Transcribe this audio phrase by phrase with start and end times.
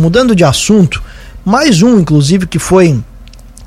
[0.00, 1.02] mudando de assunto,
[1.44, 2.98] mais um, inclusive, que foi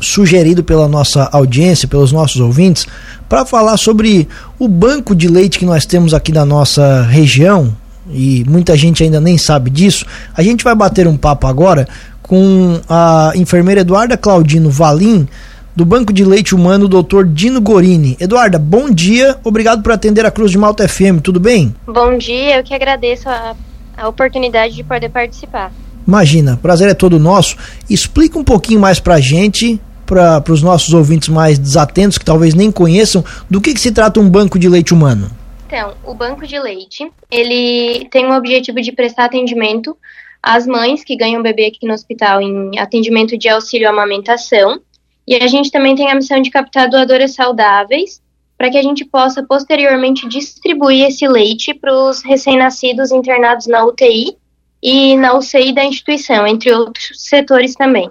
[0.00, 2.86] sugerido pela nossa audiência, pelos nossos ouvintes,
[3.28, 7.74] para falar sobre o banco de leite que nós temos aqui na nossa região,
[8.10, 10.04] e muita gente ainda nem sabe disso.
[10.36, 11.86] A gente vai bater um papo agora
[12.20, 15.28] com a enfermeira Eduarda Claudino Valim,
[15.74, 17.24] do Banco de Leite Humano, Dr.
[17.24, 18.16] Dino Gorini.
[18.20, 21.74] Eduarda, bom dia, obrigado por atender a Cruz de Malta FM, tudo bem?
[21.86, 23.54] Bom dia, eu que agradeço a,
[23.96, 25.72] a oportunidade de poder participar.
[26.06, 27.56] Imagina, prazer é todo nosso.
[27.88, 32.70] Explica um pouquinho mais pra gente, para os nossos ouvintes mais desatentos, que talvez nem
[32.70, 35.30] conheçam, do que, que se trata um banco de leite humano.
[35.66, 39.96] Então, o banco de leite, ele tem o objetivo de prestar atendimento
[40.42, 44.80] às mães que ganham bebê aqui no hospital em atendimento de auxílio à amamentação.
[45.26, 48.20] E a gente também tem a missão de captar doadoras saudáveis
[48.58, 54.36] para que a gente possa posteriormente distribuir esse leite para os recém-nascidos internados na UTI
[54.82, 58.10] e na UCI da instituição, entre outros setores também.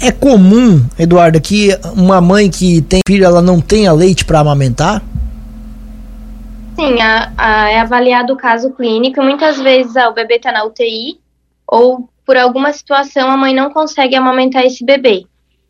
[0.00, 5.02] É comum, Eduardo, que uma mãe que tem filho ela não tenha leite para amamentar?
[6.76, 9.22] Sim, a, a, é avaliado o caso clínico.
[9.22, 11.20] Muitas vezes ah, o bebê está na UTI
[11.66, 15.24] ou por alguma situação a mãe não consegue amamentar esse bebê.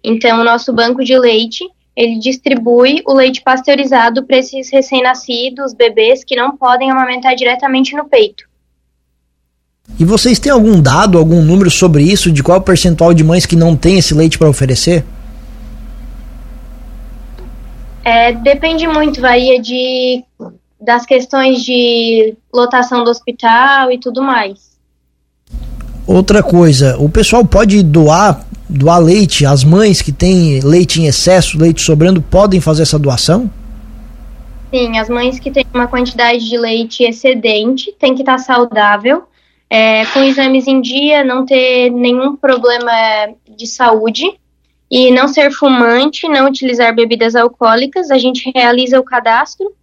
[0.04, 6.24] Então, o nosso banco de leite ele distribui o leite pasteurizado para esses recém-nascidos, bebês
[6.24, 8.44] que não podem amamentar diretamente no peito.
[10.02, 13.22] E vocês têm algum dado, algum número sobre isso, de qual é o percentual de
[13.22, 15.04] mães que não tem esse leite para oferecer?
[18.02, 20.24] É, depende muito, varia de
[20.80, 24.72] das questões de lotação do hospital e tudo mais.
[26.04, 31.56] Outra coisa, o pessoal pode doar doar leite, as mães que têm leite em excesso,
[31.56, 33.48] leite sobrando, podem fazer essa doação?
[34.74, 39.28] Sim, as mães que têm uma quantidade de leite excedente têm que estar saudável,
[39.72, 42.92] é, com exames em dia, não ter nenhum problema
[43.56, 44.38] de saúde
[44.90, 48.10] e não ser fumante, não utilizar bebidas alcoólicas.
[48.10, 49.74] A gente realiza o cadastro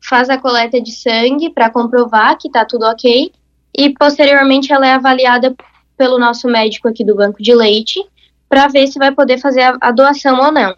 [0.00, 3.32] faz a coleta de sangue para comprovar que está tudo ok
[3.76, 5.54] e posteriormente ela é avaliada
[5.96, 8.04] pelo nosso médico aqui do banco de leite
[8.48, 10.74] para ver se vai poder fazer a, a, doação ou não.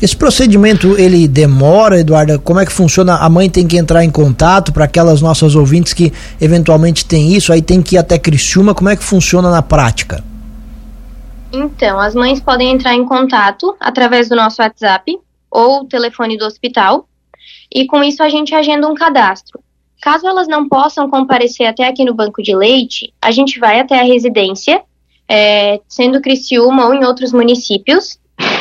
[0.00, 2.38] Esse procedimento ele demora, Eduarda?
[2.38, 3.16] Como é que funciona?
[3.16, 7.52] A mãe tem que entrar em contato para aquelas nossas ouvintes que eventualmente têm isso,
[7.52, 8.74] aí tem que ir até Criciúma.
[8.74, 10.22] Como é que funciona na prática?
[11.52, 15.18] Então, as mães podem entrar em contato através do nosso WhatsApp
[15.50, 17.08] ou telefone do hospital
[17.72, 19.60] e com isso a gente agenda um cadastro.
[20.00, 23.98] Caso elas não possam comparecer até aqui no banco de leite, a gente vai até
[23.98, 24.80] a residência,
[25.28, 28.18] é, sendo Criciúma ou em outros municípios.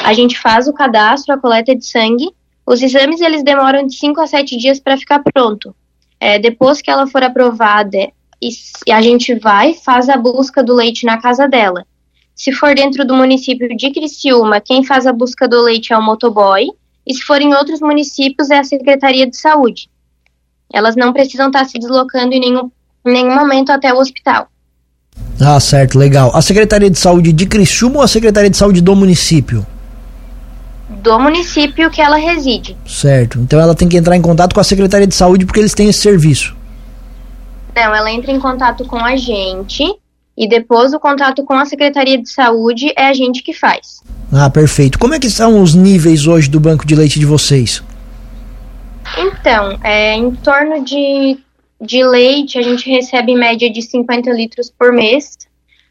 [0.08, 2.30] A gente faz o cadastro, a coleta de sangue.
[2.66, 5.76] Os exames eles demoram de 5 a 7 dias para ficar pronto.
[6.18, 8.10] É, depois que ela for aprovada,
[8.42, 11.86] e a gente vai, faz a busca do leite na casa dela.
[12.34, 16.02] Se for dentro do município de Criciúma, quem faz a busca do leite é o
[16.02, 16.68] motoboy
[17.06, 19.90] e se for em outros municípios é a Secretaria de Saúde.
[20.74, 22.72] Elas não precisam estar se deslocando em nenhum,
[23.06, 24.48] em nenhum momento até o hospital.
[25.38, 26.32] Ah, certo, legal.
[26.34, 29.68] A Secretaria de Saúde de Criciúma ou a Secretaria de Saúde do município?
[30.90, 32.78] Do município que ela reside.
[32.86, 33.40] Certo.
[33.40, 35.90] Então ela tem que entrar em contato com a Secretaria de Saúde porque eles têm
[35.90, 36.56] esse serviço.
[37.76, 39.84] Não, ela entra em contato com a gente
[40.38, 44.02] e depois o contato com a Secretaria de Saúde é a gente que faz.
[44.32, 45.00] Ah, perfeito.
[45.00, 47.84] Como é que são os níveis hoje do banco de leite de vocês?
[49.18, 51.38] Então, é, em torno de,
[51.82, 55.38] de leite, a gente recebe em média de 50 litros por mês.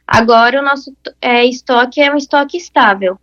[0.07, 3.19] Agora, o nosso é, estoque é um estoque estável.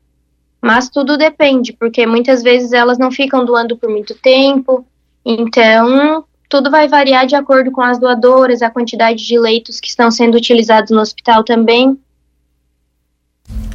[0.63, 4.85] Mas tudo depende, porque muitas vezes elas não ficam doando por muito tempo.
[5.25, 10.09] Então, tudo vai variar de acordo com as doadoras, a quantidade de leitos que estão
[10.09, 11.99] sendo utilizados no hospital também.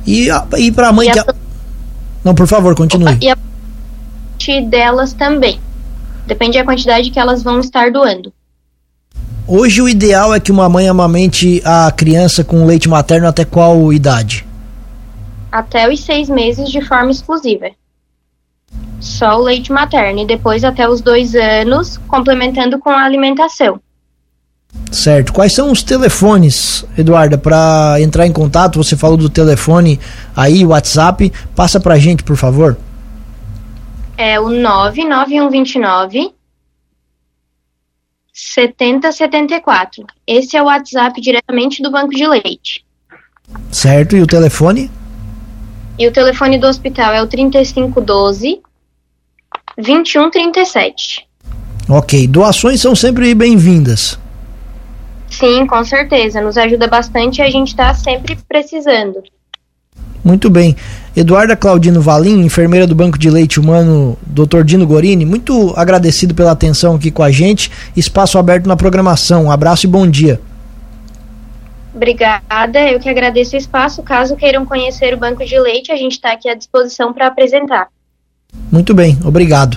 [0.06, 1.18] E, e para a mãe que.
[1.18, 1.26] A...
[2.24, 3.18] Não, por favor, continue.
[3.20, 3.36] E a
[4.70, 5.60] delas também.
[6.26, 8.32] Depende da quantidade que elas vão estar doando.
[9.46, 13.92] Hoje o ideal é que uma mãe amamente a criança com leite materno até qual
[13.92, 14.47] idade?
[15.58, 17.70] Até os seis meses de forma exclusiva
[19.00, 23.80] só o leite materno e depois até os dois anos, complementando com a alimentação.
[24.90, 25.32] Certo.
[25.32, 28.82] Quais são os telefones, Eduarda, para entrar em contato?
[28.82, 29.98] Você falou do telefone
[30.36, 31.32] aí, WhatsApp.
[31.54, 32.76] Passa pra gente, por favor.
[34.16, 36.32] É o 99129
[38.32, 40.04] 7074.
[40.26, 42.84] Esse é o WhatsApp diretamente do banco de leite.
[43.70, 44.16] Certo.
[44.16, 44.90] E o telefone?
[45.98, 48.60] E o telefone do hospital é o 3512
[49.76, 51.26] 2137.
[51.88, 54.18] Ok, doações são sempre bem-vindas.
[55.30, 56.40] Sim, com certeza.
[56.40, 59.22] Nos ajuda bastante e a gente está sempre precisando.
[60.22, 60.76] Muito bem.
[61.16, 64.62] Eduarda Claudino Valim, enfermeira do Banco de Leite Humano, Dr.
[64.62, 67.70] Dino Gorini, muito agradecido pela atenção aqui com a gente.
[67.96, 69.46] Espaço aberto na programação.
[69.46, 70.40] Um abraço e bom dia.
[71.98, 74.04] Obrigada, eu que agradeço o espaço.
[74.04, 77.88] Caso queiram conhecer o Banco de Leite, a gente está aqui à disposição para apresentar.
[78.70, 79.76] Muito bem, obrigado.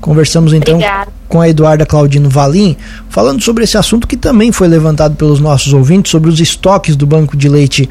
[0.00, 1.12] Conversamos então Obrigada.
[1.28, 2.76] com a Eduarda Claudino Valim,
[3.08, 7.06] falando sobre esse assunto que também foi levantado pelos nossos ouvintes, sobre os estoques do
[7.06, 7.88] Banco de Leite